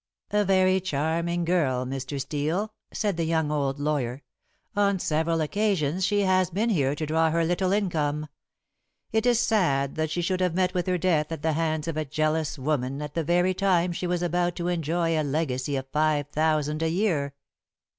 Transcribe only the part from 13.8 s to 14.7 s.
she was about to